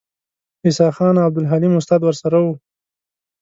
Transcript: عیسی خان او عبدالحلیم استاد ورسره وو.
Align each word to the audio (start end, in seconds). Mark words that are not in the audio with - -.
عیسی 0.65 0.87
خان 0.95 1.15
او 1.17 1.25
عبدالحلیم 1.27 1.73
استاد 1.75 2.01
ورسره 2.03 2.37
وو. 2.43 2.53